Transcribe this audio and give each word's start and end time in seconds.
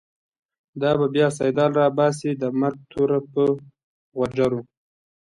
دا 0.81 0.91
به 0.99 1.07
بیا« 1.13 1.27
سیدال» 1.37 1.71
راباسی، 1.79 2.31
د 2.41 2.43
مرگ 2.59 2.79
توره 2.91 3.19
په 3.31 3.43
غوجرو 4.15 4.61